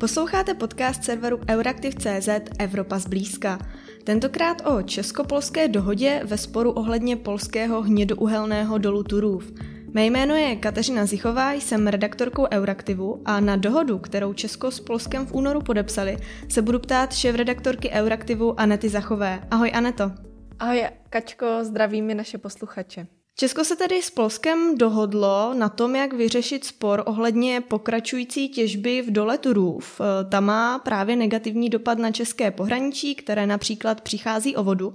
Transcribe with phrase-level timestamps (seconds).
[0.00, 3.58] Posloucháte podcast serveru Euraktiv.cz Evropa zblízka.
[4.04, 9.52] Tentokrát o česko-polské dohodě ve sporu ohledně polského hnědouhelného dolu Turův.
[9.94, 15.26] Mé jméno je Kateřina Zichová, jsem redaktorkou Euraktivu a na dohodu, kterou Česko s Polskem
[15.26, 16.16] v únoru podepsali,
[16.48, 19.40] se budu ptát šéf-redaktorky Euraktivu Anety Zachové.
[19.50, 20.12] Ahoj Aneto.
[20.58, 23.06] Ahoj Kačko, zdravíme naše posluchače.
[23.40, 29.10] Česko se tedy s Polskem dohodlo na tom, jak vyřešit spor ohledně pokračující těžby v
[29.10, 30.00] dole Turův.
[30.30, 34.94] Ta má právě negativní dopad na české pohraničí, které například přichází o vodu.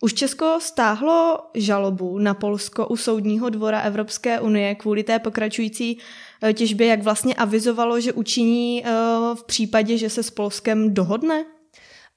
[0.00, 5.98] Už Česko stáhlo žalobu na Polsko u Soudního dvora Evropské unie kvůli té pokračující
[6.42, 8.90] eh, těžbě, jak vlastně avizovalo, že učiní eh,
[9.34, 11.44] v případě, že se s Polskem dohodne?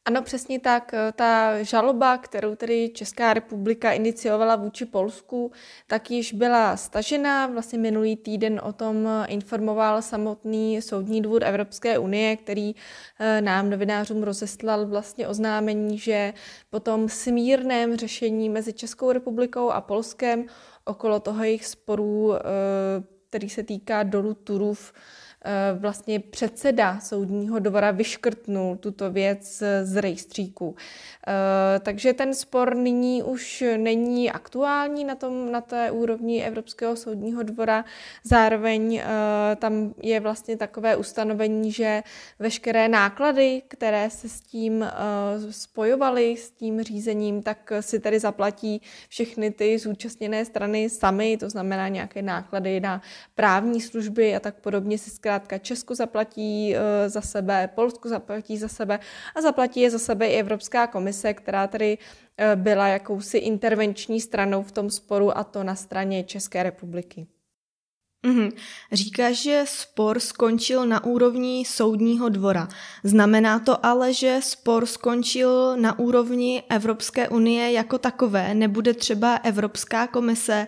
[0.05, 0.91] Ano, přesně tak.
[1.15, 5.51] Ta žaloba, kterou tedy Česká republika iniciovala vůči Polsku,
[5.87, 7.47] tak již byla stažena.
[7.47, 12.75] Vlastně minulý týden o tom informoval samotný Soudní dvůr Evropské unie, který
[13.19, 16.33] eh, nám novinářům rozeslal vlastně oznámení, že
[16.69, 20.45] po tom smírném řešení mezi Českou republikou a Polskem
[20.85, 22.33] okolo toho jejich sporů,
[23.29, 24.93] který se týká dolu Turův,
[25.73, 30.75] vlastně předseda soudního dvora vyškrtnul tuto věc z rejstříku.
[31.27, 37.43] Eh, takže ten spor nyní už není aktuální na, tom, na té úrovni Evropského soudního
[37.43, 37.85] dvora.
[38.23, 39.05] Zároveň eh,
[39.55, 42.03] tam je vlastně takové ustanovení, že
[42.39, 44.85] veškeré náklady, které se s tím
[45.49, 51.87] spojovaly, s tím řízením, tak si tedy zaplatí všechny ty zúčastněné strany sami, to znamená
[51.87, 53.01] nějaké náklady na
[53.35, 58.67] právní služby a tak podobně si zkrátka Česko zaplatí eh, za sebe, Polsko zaplatí za
[58.67, 58.99] sebe
[59.35, 61.97] a zaplatí je za sebe i Evropská komise, která tedy
[62.37, 67.27] eh, byla jakousi intervenční stranou v tom sporu a to na straně České republiky.
[68.27, 68.51] Mm-hmm.
[68.91, 72.67] Říká, že spor skončil na úrovni soudního dvora.
[73.03, 78.53] Znamená to ale, že spor skončil na úrovni Evropské unie jako takové.
[78.53, 80.67] Nebude třeba Evropská komise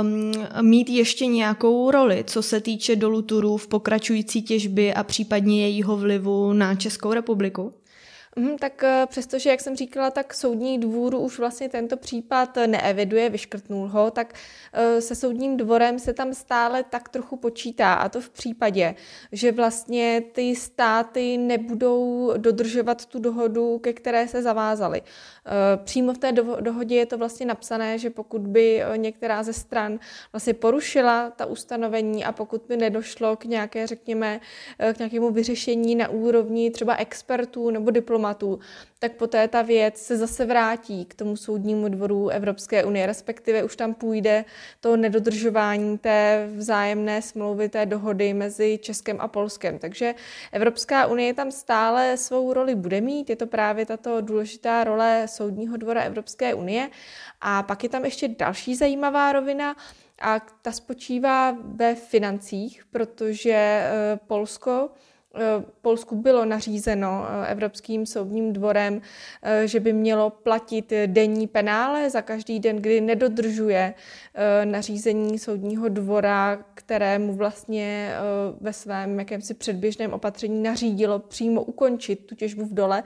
[0.00, 5.62] um, mít ještě nějakou roli, co se týče dolu Turů v pokračující těžby a případně
[5.62, 7.74] jejího vlivu na Českou republiku?
[8.38, 13.30] Mm, tak eh, přestože, jak jsem říkala, tak soudní dvůr už vlastně tento případ neeviduje,
[13.30, 14.34] vyškrtnul ho, tak
[14.72, 17.94] eh, se soudním dvorem se tam stále tak trochu počítá.
[17.94, 18.94] A to v případě,
[19.32, 25.02] že vlastně ty státy nebudou dodržovat tu dohodu, ke které se zavázaly.
[25.02, 29.98] Eh, přímo v té dohodě je to vlastně napsané, že pokud by některá ze stran
[30.32, 34.40] vlastně porušila ta ustanovení a pokud by nedošlo k nějaké, řekněme,
[34.94, 38.58] k nějakému vyřešení na úrovni třeba expertů nebo diplomatů, diplomatů,
[38.98, 43.76] tak poté ta věc se zase vrátí k tomu soudnímu dvoru Evropské unie, respektive už
[43.76, 44.44] tam půjde
[44.80, 49.78] to nedodržování té vzájemné smlouvy, té dohody mezi Českem a Polskem.
[49.78, 50.14] Takže
[50.52, 55.76] Evropská unie tam stále svou roli bude mít, je to právě tato důležitá role soudního
[55.76, 56.90] dvora Evropské unie.
[57.40, 59.76] A pak je tam ještě další zajímavá rovina,
[60.20, 64.90] a ta spočívá ve financích, protože eh, Polsko
[65.82, 69.00] Polsku bylo nařízeno eh, Evropským soudním dvorem,
[69.42, 73.94] eh, že by mělo platit denní penále za každý den, kdy nedodržuje
[74.64, 78.12] nařízení soudního dvora, kterému vlastně
[78.60, 83.02] ve svém jakémsi předběžném opatření nařídilo přímo ukončit tu těžbu v dole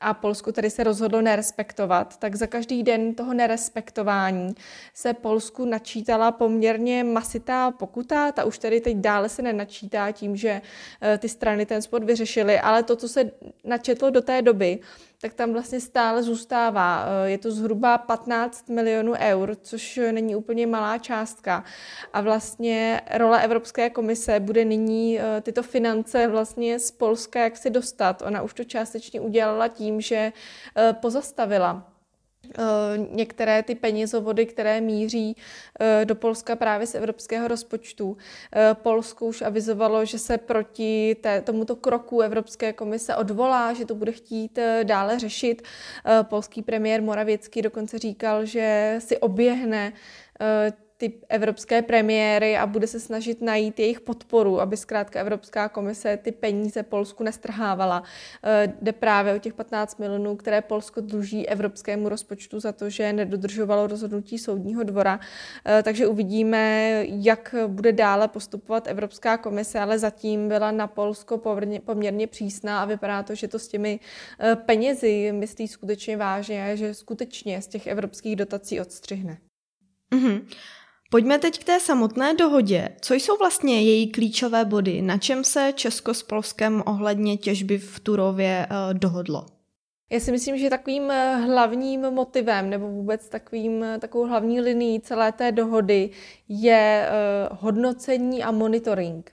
[0.00, 4.54] a Polsko tedy se rozhodlo nerespektovat, tak za každý den toho nerespektování
[4.94, 10.62] se Polsku načítala poměrně masitá pokuta, ta už tedy teď dále se nenačítá tím, že
[11.02, 13.30] eh, ty strany ten sport vyřešily, ale to, co se
[13.64, 14.78] načetlo do té doby,
[15.20, 17.06] tak tam vlastně stále zůstává.
[17.06, 21.64] Eh, je to zhruba 15 milionů eur, což není úplně malá částka.
[22.12, 27.70] A vlastně role Evropské komise bude nyní eh, tyto finance vlastně z Polska jak si
[27.70, 28.22] dostat.
[28.22, 30.32] Ona už to částečně udělala tím, že
[30.76, 31.97] eh, pozastavila
[33.10, 35.36] některé ty penězovody, které míří
[35.80, 38.16] eh, do Polska právě z evropského rozpočtu.
[38.52, 43.94] Eh, Polsko už avizovalo, že se proti té, tomuto kroku Evropské komise odvolá, že to
[43.94, 45.62] bude chtít dále řešit.
[46.22, 49.92] Polský premiér Moravěcký dokonce říkal, že si oběhne
[50.98, 56.32] ty evropské premiéry a bude se snažit najít jejich podporu, aby zkrátka Evropská komise ty
[56.32, 58.02] peníze Polsku nestrhávala.
[58.44, 63.12] Eh, jde právě o těch 15 milionů, které Polsko dluží evropskému rozpočtu za to, že
[63.12, 65.20] nedodržovalo rozhodnutí soudního dvora.
[65.64, 71.38] Eh, takže uvidíme, jak bude dále postupovat Evropská komise, ale zatím byla na Polsko
[71.84, 74.00] poměrně přísná a vypadá to, že to s těmi
[74.40, 79.38] eh, penězi myslí skutečně vážně, že skutečně z těch evropských dotací odstřihne.
[80.12, 80.42] Mm-hmm.
[81.10, 82.88] Pojďme teď k té samotné dohodě.
[83.00, 85.02] Co jsou vlastně její klíčové body?
[85.02, 89.46] Na čem se Česko s Polskem ohledně těžby v Turově eh, dohodlo?
[90.10, 95.00] Já si myslím, že takovým eh, hlavním motivem nebo vůbec takovým, eh, takovou hlavní linií
[95.00, 96.10] celé té dohody
[96.48, 97.08] je
[97.50, 99.32] hodnocení a monitoring.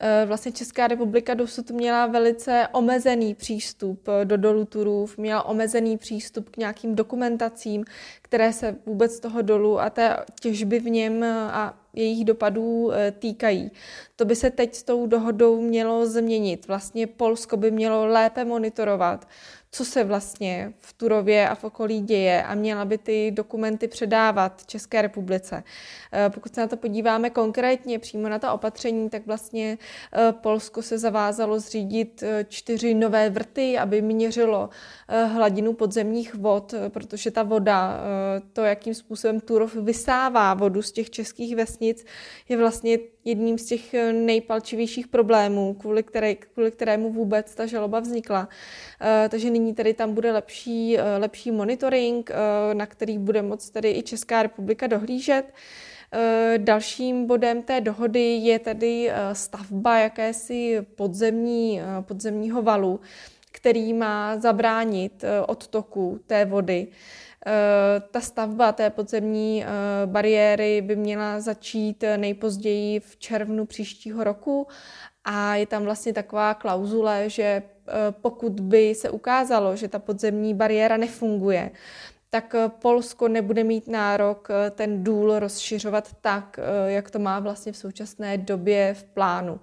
[0.00, 5.98] Eh, vlastně Česká republika dosud měla velice omezený přístup eh, do dolu Turův, měla omezený
[5.98, 7.84] přístup k nějakým dokumentacím,
[8.22, 13.70] které se vůbec toho dolu a té těžby v něm eh, a jejich dopadů týkají.
[14.16, 16.68] To by se teď s tou dohodou mělo změnit.
[16.68, 19.28] Vlastně Polsko by mělo lépe monitorovat
[19.74, 24.66] co se vlastně v Turově a v okolí děje a měla by ty dokumenty předávat
[24.66, 25.64] České republice.
[26.12, 29.78] Eh, pokud se na to podíváme konkrétně přímo na ta opatření, tak vlastně
[30.12, 34.68] eh, Polsko se zavázalo zřídit eh, čtyři nové vrty, aby měřilo
[35.08, 38.00] hladinu podzemních vod, protože ta voda,
[38.52, 42.04] to, jakým způsobem Turov vysává vodu z těch českých vesnic,
[42.48, 48.48] je vlastně jedním z těch nejpalčivějších problémů, kvůli, které, kvůli kterému vůbec ta žaloba vznikla.
[49.28, 53.90] Takže nyní tady tam bude lepší, eh, lepší monitoring, eh, na který bude moct tedy
[53.90, 55.54] i Česká republika dohlížet.
[56.12, 63.00] Eh, dalším bodem té dohody je tedy stavba jakési podzemní, podzemního valu,
[63.52, 66.86] který má zabránit odtoku té vody.
[68.10, 69.64] Ta stavba té podzemní
[70.06, 74.66] bariéry by měla začít nejpozději v červnu příštího roku
[75.24, 77.62] a je tam vlastně taková klauzule, že eh,
[78.10, 81.70] pokud by se ukázalo, že ta podzemní bariéra nefunguje,
[82.30, 87.72] tak eh, Polsko nebude mít nárok eh, ten důl rozšiřovat tak, jak to má vlastně
[87.72, 89.60] v současné době v plánu.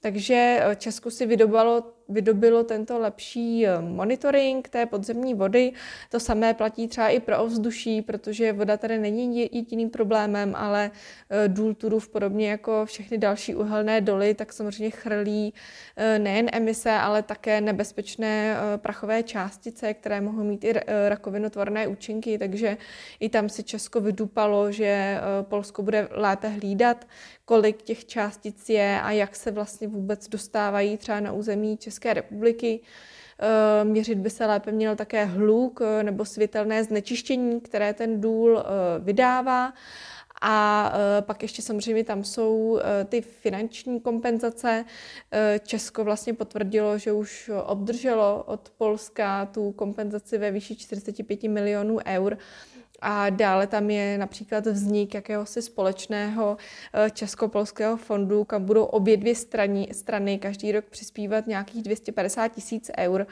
[0.00, 5.72] Takže Česko si vydobalo vydobilo tento lepší eh, monitoring té podzemní vody.
[6.10, 10.90] To samé platí třeba i pro ovzduší, protože voda tady není jediným problémem, ale
[11.30, 15.54] eh, důl Turův, podobně jako všechny další uhelné doly, tak samozřejmě chrlí
[15.96, 20.72] eh, nejen emise, ale také nebezpečné prachové částice, které mohou mít i
[21.08, 22.76] rakovinotvorné účinky, takže
[23.20, 27.06] i tam si Česko vydupalo, že Polsko bude lépe hlídat,
[27.44, 32.14] kolik těch částic je a jak se vlastně vůbec dostávají třeba na území České České
[32.14, 32.80] republiky.
[33.38, 38.58] Eh, měřit by se lépe měl také hluk eh, nebo světelné znečištění, které ten důl
[38.58, 38.64] eh,
[38.98, 39.72] vydává.
[40.42, 44.84] A pak ještě samozřejmě tam jsou ty finanční kompenzace.
[45.64, 52.38] Česko vlastně potvrdilo, že už obdrželo od Polska tu kompenzaci ve výši 45 milionů eur
[53.00, 56.56] a dále tam je například vznik jakéhosi společného
[56.94, 62.90] eh, česko-polského fondu, kam budou obě dvě strany, strany každý rok přispívat nějakých 250 tisíc
[62.98, 63.26] eur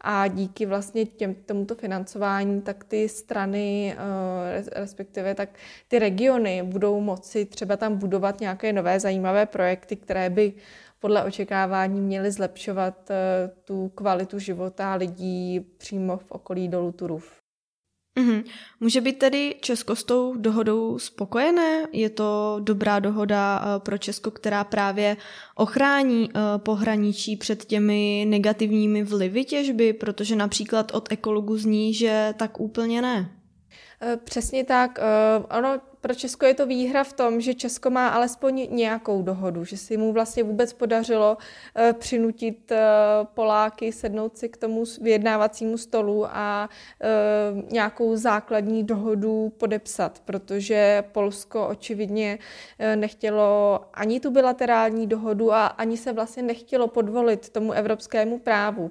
[0.00, 5.48] a díky vlastně těm, tomuto financování, tak ty strany, eh, respektive tak
[5.88, 10.52] ty regiony budou moci třeba tam budovat nějaké nové zajímavé projekty, které by
[11.00, 17.40] podle očekávání měly zlepšovat eh, tu kvalitu života lidí přímo v okolí dolu Turów.
[18.18, 18.44] Mm-hmm.
[18.80, 21.86] Může být tedy Česko s tou dohodou spokojené?
[21.92, 25.16] Je to dobrá dohoda eh, pro Česko, která právě
[25.54, 32.60] ochrání eh, pohraničí před těmi negativními vlivy těžby, protože například od ekologu zní, že tak
[32.60, 33.30] úplně ne.
[34.02, 34.98] Eh, přesně tak.
[35.58, 39.76] Ono pro Česko je to výhra v tom, že Česko má alespoň nějakou dohodu, že
[39.76, 42.78] si mu vlastně vůbec podařilo uh, přinutit uh,
[43.34, 51.68] Poláky sednout si k tomu vyjednávacímu stolu a uh, nějakou základní dohodu podepsat, protože Polsko
[51.68, 52.38] očividně
[52.94, 58.90] nechtělo ani tu bilaterální dohodu a ani se vlastně nechtělo podvolit tomu evropskému právu.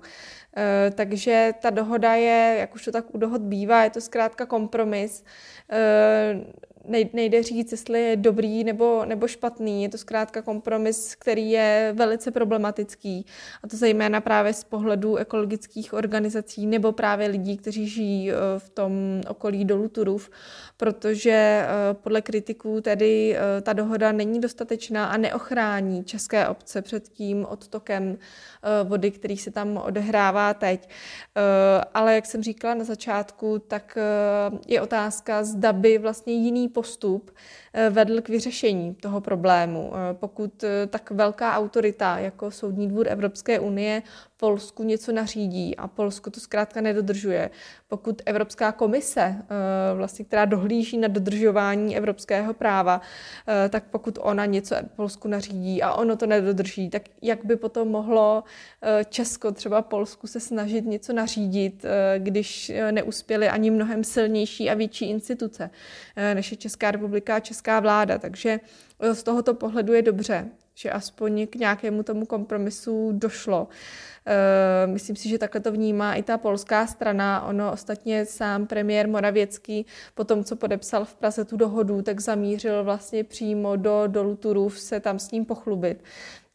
[0.95, 5.23] Takže ta dohoda je, jak už to tak u dohod bývá, je to zkrátka kompromis
[7.13, 9.83] nejde říct, jestli je dobrý nebo, nebo špatný.
[9.83, 13.25] Je to zkrátka kompromis, který je velice problematický.
[13.63, 18.69] A to zejména právě z pohledu ekologických organizací nebo právě lidí, kteří žijí eh, v
[18.69, 20.31] tom okolí dolu Turův,
[20.77, 27.09] protože eh, podle kritiků tedy eh, ta dohoda není dostatečná a neochrání české obce před
[27.09, 28.17] tím odtokem
[28.83, 30.89] vody, který se tam odehrává teď.
[31.93, 33.97] Ale jak jsem říkala na začátku, tak
[34.67, 37.31] je otázka, zda by vlastně jiný postup
[37.73, 39.91] eh, vedl k vyřešení toho problému.
[39.93, 44.03] Eh, pokud eh, tak velká autorita jako Soudní dvůr Evropské unie
[44.39, 47.49] Polsku něco nařídí a Polsko to zkrátka nedodržuje,
[47.87, 49.45] pokud Evropská komise, eh,
[49.95, 53.01] vlastně, která dohlíží na dodržování evropského práva,
[53.47, 57.87] eh, tak pokud ona něco Polsku nařídí a ono to nedodrží, tak jak by potom
[57.87, 58.43] mohlo
[58.81, 61.85] eh, Česko třeba Polsku se snažit něco nařídit,
[62.17, 65.69] když neuspěly ani mnohem silnější a větší instituce,
[66.33, 68.17] než je Česká republika a Česká vláda.
[68.17, 68.59] Takže
[69.13, 73.67] z tohoto pohledu je dobře, že aspoň k nějakému tomu kompromisu došlo.
[74.25, 77.41] Eh, myslím si, že takhle to vnímá i ta polská strana.
[77.45, 82.83] Ono ostatně sám premiér Moravěcký po tom, co podepsal v Praze tu dohodu, tak zamířil
[82.83, 86.03] vlastně přímo do dolu Turův se tam s ním pochlubit.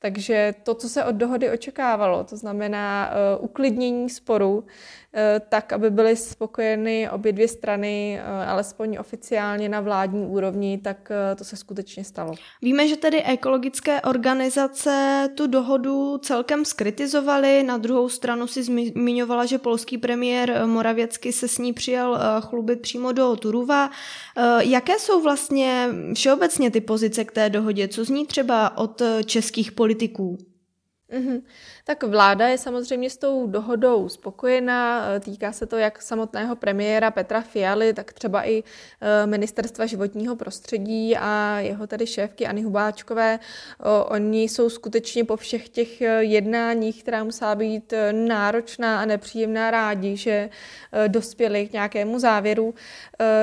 [0.04, 4.64] Takže to, co se od dohody očekávalo, to znamená uh, uklidnění sporu, uh,
[5.48, 11.44] tak, aby byly spokojeny obě dvě strany, uh, alespoň oficiálně na vládní úrovni, tak to
[11.44, 12.34] se skutečně stalo.
[12.62, 19.58] Víme, že tedy ekologické organizace tu dohodu celkem skritizovaly, na druhou stranu si zmiňovala, že
[19.58, 22.18] polský premiér Moravěcky se s ní přijel uh,
[22.48, 23.90] chlubit přímo do Turuva.
[24.60, 27.88] Jaké jsou vlastně všeobecně ty pozice k té dohodě?
[27.88, 29.93] Co zní třeba od českých politiků?
[29.94, 30.38] Politiků.
[31.10, 31.42] Mm-hmm.
[31.86, 37.40] Tak vláda je samozřejmě s tou dohodou spokojená, týká se to jak samotného premiéra Petra
[37.40, 38.62] Fialy, tak třeba i
[39.00, 43.38] e, ministerstva životního prostředí a jeho tady šéfky Ani Hubáčkové.
[44.04, 50.16] Oni jsou skutečně po všech těch e, jednáních, která musela být náročná a nepříjemná, rádi,
[50.16, 50.50] že
[51.08, 52.74] dospěli k nějakému závěru.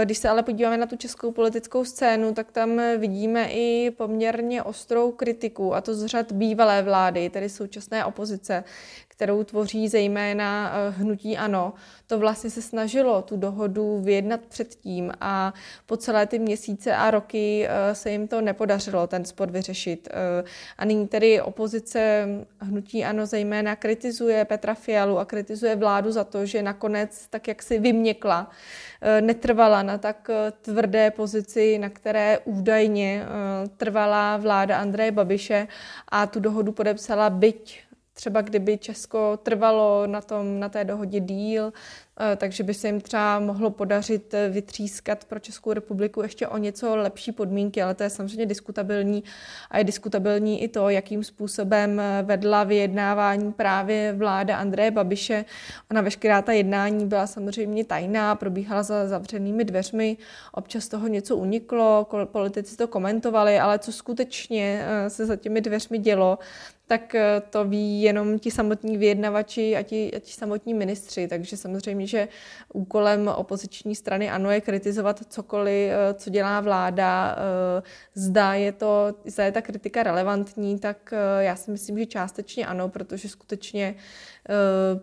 [0.03, 5.11] Když se ale podíváme na tu českou politickou scénu, tak tam vidíme i poměrně ostrou
[5.11, 8.30] kritiku, a to z řad bývalé vlády, tedy současné opozice,
[9.21, 11.73] kterou tvoří zejména eh, hnutí ANO,
[12.07, 15.53] to vlastně se snažilo tu dohodu vyjednat předtím a
[15.85, 20.07] po celé ty měsíce a roky eh, se jim to nepodařilo ten spor vyřešit.
[20.11, 20.43] Eh,
[20.77, 22.27] a nyní tedy opozice
[22.59, 27.63] hnutí ANO zejména kritizuje Petra Fialu a kritizuje vládu za to, že nakonec tak jak
[27.63, 28.49] si vyměkla,
[29.21, 30.29] netrvala na tak
[30.61, 33.25] tvrdé pozici, na které údajně
[33.77, 35.67] trvala vláda Andreje Babiše
[36.09, 41.73] a tu dohodu podepsala byť třeba kdyby Česko trvalo na, tom, na té dohodě díl,
[42.19, 46.57] eh, takže by se jim třeba mohlo podařit eh, vytřískat pro Českou republiku ještě o
[46.57, 49.23] něco lepší podmínky, ale to je samozřejmě diskutabilní
[49.69, 55.45] a je diskutabilní i to, jakým způsobem eh, vedla vyjednávání právě vláda Andreje Babiše.
[55.91, 60.17] Ona veškerá ta jednání byla samozřejmě tajná, probíhala za zavřenými dveřmi,
[60.51, 66.39] občas toho něco uniklo, politici to komentovali, ale co skutečně se za těmi dveřmi dělo,
[66.91, 71.27] tak eh, to ví jenom ti samotní vyjednavači a ti, a ti samotní ministři.
[71.27, 72.27] Takže samozřejmě, že
[72.73, 77.35] úkolem opoziční strany ano je kritizovat cokoliv, eh, co dělá vláda.
[77.35, 77.83] Eh,
[78.13, 82.89] zda je, to, zda je ta kritika relevantní, tak já si myslím, že částečně ano,
[82.89, 83.95] protože skutečně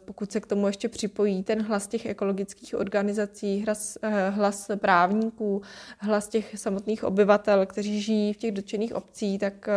[0.04, 3.98] pokud se k tomu ještě připojí ten hlas těch ekologických organizací, hlas,
[4.30, 5.62] hlas právníků,
[5.98, 9.68] hlas těch samotných obyvatel, kteří žijí v těch dotčených obcí, tak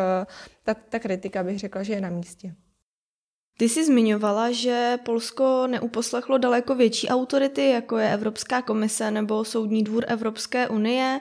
[0.63, 2.55] ta, ta kritika bych řekla, že je na místě.
[3.57, 9.83] Ty jsi zmiňovala, že Polsko neuposlechlo daleko větší autority, jako je Evropská komise nebo Soudní
[9.83, 11.19] dvůr Evropské unie.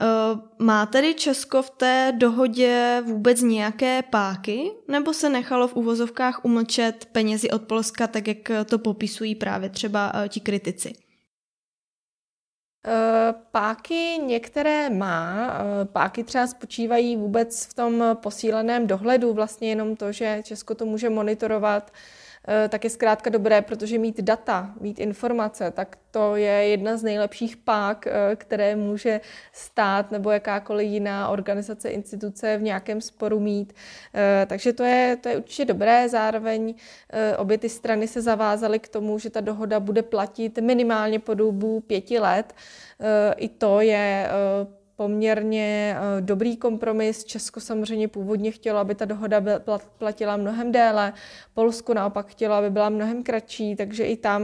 [0.00, 6.44] Eh, má tedy Česko v té dohodě vůbec nějaké páky, nebo se nechalo v uvozovkách
[6.44, 10.92] umlčet penězi od Polska, tak jak to popisují právě třeba eh, ti kritici?
[12.86, 15.50] Eh, páky některé má.
[15.84, 21.10] Páky třeba spočívají vůbec v tom posíleném dohledu, vlastně jenom to, že Česko to může
[21.10, 21.92] monitorovat
[22.68, 27.56] tak je zkrátka dobré, protože mít data, mít informace, tak to je jedna z nejlepších
[27.56, 29.20] pák, eh, které může
[29.52, 33.72] stát nebo jakákoliv jiná organizace, instituce v nějakém sporu mít.
[34.14, 36.08] Eh, takže to je, to je určitě dobré.
[36.08, 36.74] Zároveň
[37.38, 41.80] obě ty strany se zavázaly k tomu, že ta dohoda bude platit minimálně po dobu
[41.80, 42.54] pěti let.
[43.36, 44.28] I to je
[44.96, 47.24] poměrně eh, dobrý kompromis.
[47.24, 49.42] Česko samozřejmě původně chtělo, aby ta dohoda
[49.98, 51.12] platila mnohem déle,
[51.54, 54.42] Polsko naopak chtělo, aby byla mnohem kratší, takže i tam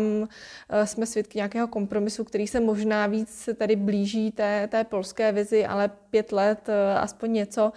[0.69, 5.67] eh, jsme svědky nějakého kompromisu, který se možná víc tady blíží té, té polské vizi,
[5.67, 7.73] ale pět let, eh, aspoň něco.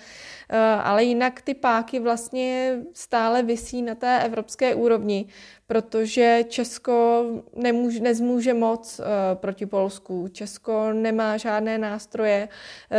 [0.84, 5.28] Ale jinak ty páky vlastně stále visí na té evropské úrovni
[5.68, 7.26] protože Česko
[7.56, 10.28] nemůže, nezmůže moc uh, proti Polsku.
[10.28, 12.50] Česko nemá žádné nástroje,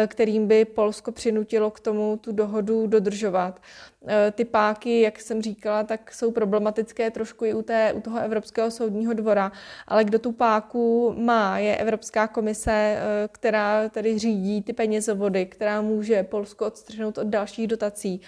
[0.06, 3.60] kterým by Polsko přinutilo k tomu tu dohodu dodržovat.
[4.06, 8.18] Uh, ty páky, jak jsem říkala, tak jsou problematické trošku i u, té, u toho
[8.18, 9.52] Evropského soudního dvora,
[9.88, 12.98] ale kdo tu páku má, je Evropská komise,
[13.32, 18.20] která tedy řídí ty penězovody, která může Polsko odstřihnout od dalších dotací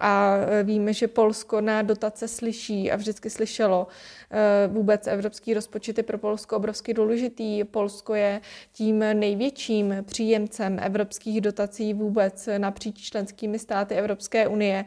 [0.00, 3.86] a e, víme, že Polsko na dotace slyší a vždycky slyšelo.
[4.30, 7.64] E, vůbec evropský rozpočet je pro Polsko obrovsky důležitý.
[7.64, 8.40] Polsko je
[8.72, 14.84] tím největším příjemcem evropských dotací vůbec napříč členskými státy Evropské unie.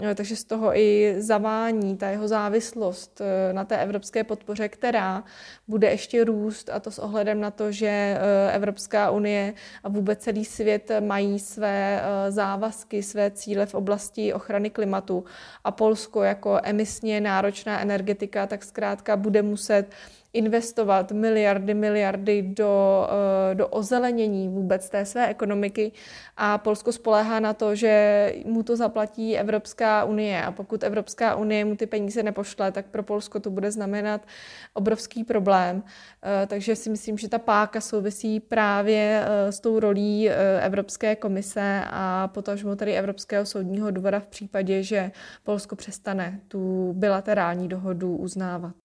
[0.00, 5.24] Eh, takže z toho i zavání, ta jeho závislost eh, na té evropské podpoře, která
[5.68, 10.18] bude ještě růst a to s ohledem na to, že eh, Evropská unie a vůbec
[10.18, 15.24] celý svět mají své závazky, své cíle v oblasti ochrany klimatu.
[15.64, 19.86] A Polsko jako emisně náročná energetika, tak zkrátka bude muset
[20.32, 23.06] investovat miliardy, miliardy do,
[23.50, 25.92] eh, do ozelenění vůbec té své ekonomiky
[26.36, 31.64] a Polsko spoléhá na to, že mu to zaplatí Evropská unie a pokud Evropská unie
[31.64, 34.26] mu ty peníze nepošle, tak pro Polsko to bude znamenat
[34.74, 35.82] obrovský problém.
[36.22, 41.84] Eh, takže si myslím, že ta páka souvisí právě eh, s tou rolí Evropské komise
[41.86, 45.10] a potažmo tedy Evropského soudního dvora v případě, že
[45.42, 48.81] Polsko přestane tu bilaterální dohodu uznávat.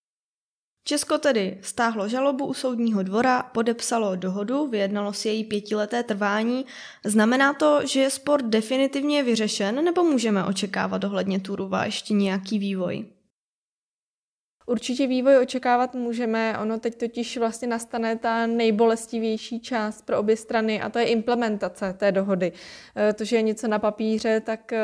[0.87, 6.65] Česko tedy stáhlo žalobu u soudního dvora, podepsalo dohodu, vyjednalo si její pětileté trvání.
[7.05, 13.05] Znamená to, že je sport definitivně vyřešen, nebo můžeme očekávat ohledně Turuva ještě nějaký vývoj?
[14.69, 20.81] Určitě vývoj očekávat můžeme, ono teď totiž vlastně nastane ta nejbolestivější část pro obě strany
[20.81, 22.51] a to je implementace té dohody.
[22.97, 24.79] E, to, že je něco na papíře, tak e,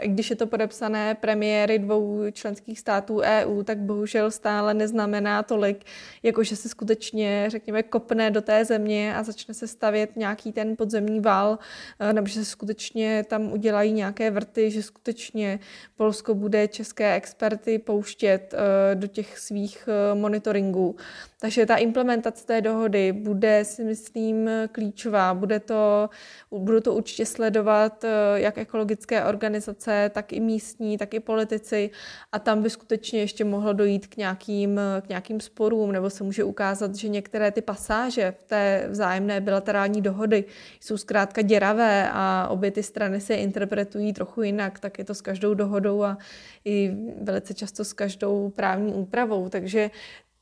[0.00, 5.84] i když je to podepsané premiéry dvou členských států EU, tak bohužel stále neznamená tolik,
[6.22, 10.76] jako že se skutečně, řekněme, kopne do té země a začne se stavět nějaký ten
[10.76, 11.58] podzemní val,
[12.00, 15.60] e, nebo že se skutečně tam udělají nějaké vrty, že skutečně
[15.96, 18.54] Polsko bude české experty pouštět
[18.94, 20.96] do těch těch svých eh, monitoringů.
[21.40, 25.34] Takže ta implementace té dohody bude, si myslím, klíčová.
[25.34, 26.10] Bude to,
[26.50, 31.90] budou to určitě sledovat eh, jak ekologické organizace, tak i místní, tak i politici
[32.32, 36.44] a tam by skutečně ještě mohlo dojít k nějakým, k nějakým sporům nebo se může
[36.44, 40.44] ukázat, že některé ty pasáže v té vzájemné bilaterální dohody
[40.80, 45.20] jsou zkrátka děravé a obě ty strany se interpretují trochu jinak, tak je to s
[45.20, 46.18] každou dohodou a
[46.64, 49.48] i velice často s každou právní úpravou.
[49.48, 49.90] Takže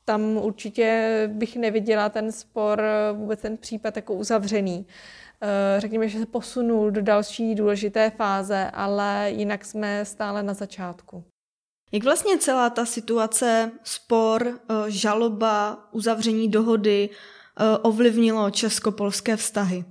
[0.05, 2.81] tam určitě bych neviděla ten spor,
[3.13, 4.85] vůbec ten případ jako uzavřený.
[5.41, 11.23] Eh, řekněme, že se posunul do další důležité fáze, ale jinak jsme stále na začátku.
[11.91, 19.85] Jak vlastně celá ta situace, spor, eh, žaloba, uzavření dohody eh, ovlivnilo česko-polské vztahy?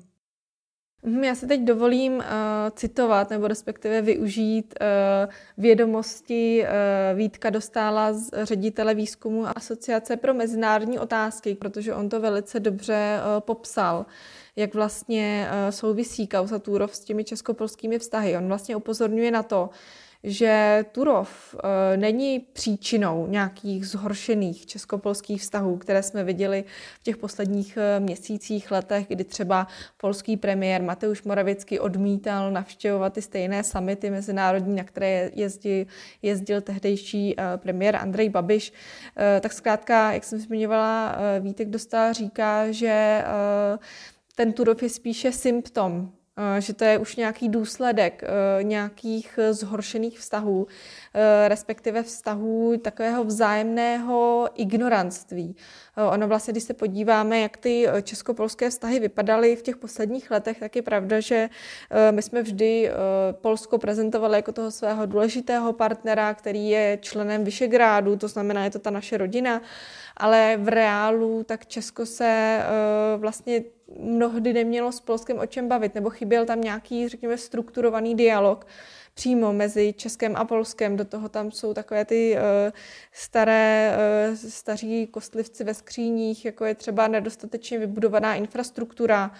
[1.04, 2.22] Mhm, já se teď dovolím uh,
[2.70, 10.98] citovat nebo respektive využít uh, vědomosti uh, Vítka Dostála z ředitele výzkumu Asociace pro mezinárodní
[10.98, 14.06] otázky, protože on to velice dobře uh, popsal,
[14.56, 18.36] jak vlastně uh, souvisí kauza Turov s těmi českopolskými vztahy.
[18.36, 19.70] On vlastně upozorňuje na to,
[20.24, 26.64] že Turov e, není příčinou nějakých zhoršených českopolských vztahů, které jsme viděli
[27.00, 33.22] v těch posledních e, měsících, letech, kdy třeba polský premiér Mateusz Morawiecki odmítal navštěvovat ty
[33.22, 35.86] stejné samity mezinárodní, na které jezdil,
[36.22, 38.72] jezdil tehdejší e, premiér Andrej Babiš.
[39.40, 43.24] Tak zkrátka, jak jsem zmiňovala, Vítek Dostal říká, že
[44.34, 46.23] ten Turov je spíše symptom Eh,
[46.58, 50.66] že to je už nějaký důsledek eh, nějakých zhoršených vztahů,
[51.14, 55.56] eh, respektive vztahů takového vzájemného ignorantství.
[55.96, 60.76] Ono vlastně, když se podíváme, jak ty česko-polské vztahy vypadaly v těch posledních letech, tak
[60.76, 61.48] je pravda, že
[62.10, 62.90] my jsme vždy
[63.32, 68.78] Polsko prezentovali jako toho svého důležitého partnera, který je členem Vyšegrádu, to znamená, je to
[68.78, 69.62] ta naše rodina,
[70.16, 72.60] ale v reálu tak Česko se
[73.16, 73.62] vlastně
[73.98, 78.66] mnohdy nemělo s Polskem o čem bavit, nebo chyběl tam nějaký, řekněme, strukturovaný dialog
[79.14, 80.96] přímo mezi Českem a Polskem.
[80.96, 82.72] Do toho tam jsou takové ty uh,
[83.12, 83.96] staré,
[84.30, 89.30] uh, staří kostlivci ve skříních, jako je třeba nedostatečně vybudovaná infrastruktura,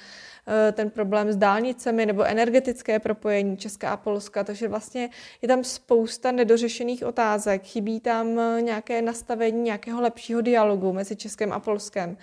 [0.47, 5.11] Eh, ten problém s dálnicemi nebo energetické propojení Česka a Polska, takže vlastně
[5.43, 11.53] je tam spousta nedořešených otázek, chybí tam eh, nějaké nastavení nějakého lepšího dialogu mezi Českem
[11.53, 12.17] a Polskem.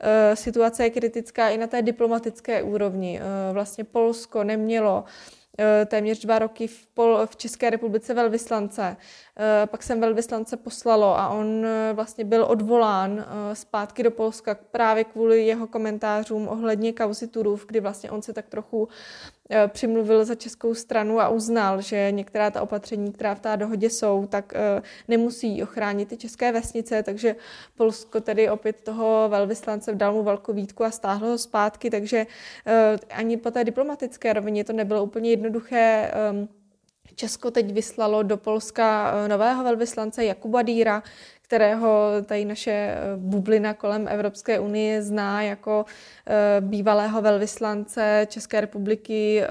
[0.00, 3.20] Eh, situace je kritická i na té diplomatické úrovni.
[3.52, 5.41] Vlastně Polsko nemělo Eh,
[5.86, 8.96] téměř dva roky v, Pol, v České republice velvyslance.
[9.36, 15.04] Eh, pak jsem velvyslance poslalo a on eh, vlastně byl odvolán zpátky do Polska právě
[15.04, 18.88] kvůli jeho komentářům ohledně kauzy Turův, kdy vlastně on se tak trochu
[19.41, 23.90] Eh, přimluvil za českou stranu a uznal, že některá ta opatření, která v té dohodě
[23.90, 27.36] jsou, tak eh, nemusí ochránit ty české vesnice, takže
[27.76, 32.26] Polsko tedy opět toho velvyslance dal mu velkou výtku a stáhlo ho zpátky, takže
[32.66, 36.10] eh, ani po té diplomatické rovině to nebylo úplně jednoduché.
[36.12, 36.48] Ehm,
[37.14, 41.02] Česko teď vyslalo do Polska nového velvyslance Jakuba Dýra,
[41.52, 45.84] kterého tady naše eh, bublina kolem Evropské unie zná jako
[46.26, 49.48] eh, bývalého velvyslance České republiky eh,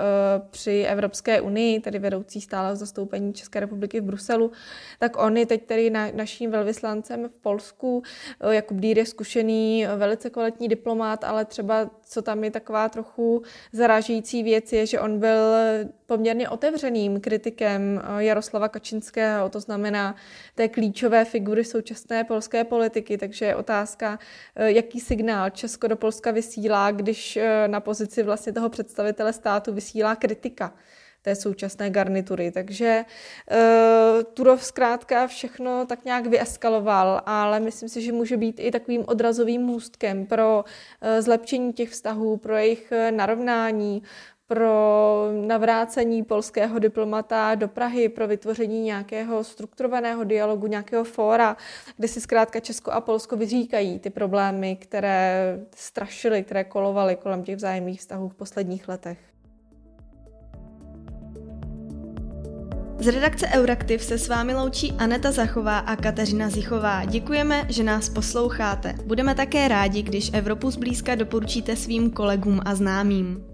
[0.51, 4.51] při Evropské unii, tedy vedoucí stáleho zastoupení České republiky v Bruselu,
[4.99, 8.03] tak on je teď tedy na, naším velvyslancem v Polsku.
[8.49, 14.43] Jakub Dýr je zkušený, velice kvalitní diplomát, ale třeba co tam je taková trochu zarážející
[14.43, 15.55] věc, je, že on byl
[16.05, 20.15] poměrně otevřeným kritikem Jaroslava Kačinského, to znamená
[20.55, 21.90] té klíčové figury současné
[22.27, 24.19] polské politiky, takže je otázka,
[24.55, 29.73] eh, jaký signál Česko do Polska vysílá, když eh, na pozici vlastně toho představitele státu
[29.73, 30.73] vysílá kritika
[31.21, 32.51] té současné garnitury.
[32.51, 33.05] Takže
[33.51, 39.03] uh, Turov zkrátka všechno tak nějak vyeskaloval, ale myslím si, že může být i takovým
[39.07, 44.03] odrazovým můstkem pro uh, zlepšení těch vztahů, pro jejich narovnání,
[44.51, 51.57] pro navrácení polského diplomata do Prahy, pro vytvoření nějakého strukturovaného dialogu, nějakého fóra,
[51.97, 57.55] kde si zkrátka Česko a Polsko vyříkají ty problémy, které strašily, které kolovaly kolem těch
[57.55, 59.17] vzájemných vztahů v posledních letech.
[62.99, 67.05] Z redakce Euraktiv se s vámi loučí Aneta Zachová a Kateřina Zichová.
[67.05, 68.95] Děkujeme, že nás posloucháte.
[69.05, 73.50] Budeme také rádi, když Evropu zblízka doporučíte svým kolegům a známým.